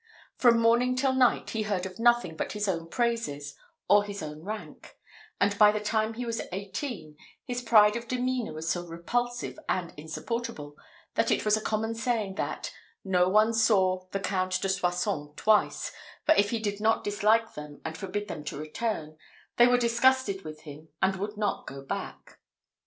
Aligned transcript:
From 0.35 0.57
morning 0.59 0.95
till 0.95 1.13
night 1.13 1.51
he 1.51 1.61
heard 1.61 1.85
of 1.85 1.99
nothing 1.99 2.35
but 2.35 2.53
his 2.53 2.67
own 2.67 2.87
praises 2.89 3.53
or 3.87 4.03
his 4.03 4.23
own 4.23 4.41
rank; 4.43 4.97
and 5.39 5.55
by 5.59 5.71
the 5.71 5.79
time 5.79 6.15
he 6.15 6.25
was 6.25 6.41
eighteen, 6.51 7.15
his 7.45 7.61
pride 7.61 7.95
of 7.95 8.07
demeanour 8.07 8.51
was 8.53 8.67
so 8.67 8.83
repulsive 8.83 9.59
and 9.69 9.93
insupportable, 9.97 10.75
that 11.13 11.29
it 11.29 11.45
was 11.45 11.55
a 11.55 11.61
common 11.61 11.93
saying, 11.93 12.33
that 12.33 12.73
"No 13.03 13.29
one 13.29 13.53
saw 13.53 14.07
the 14.11 14.19
Count 14.19 14.59
de 14.63 14.69
Soissons 14.69 15.33
twice; 15.35 15.91
for 16.25 16.33
if 16.33 16.49
he 16.49 16.57
did 16.59 16.81
not 16.81 17.03
dislike 17.03 17.53
them 17.53 17.79
and 17.85 17.95
forbid 17.95 18.27
them 18.27 18.43
to 18.45 18.57
return, 18.57 19.19
they 19.57 19.67
were 19.67 19.77
disgusted 19.77 20.41
with 20.43 20.61
him 20.61 20.89
and 21.03 21.17
would 21.17 21.37
not 21.37 21.67
go 21.67 21.83
back." 21.83 22.39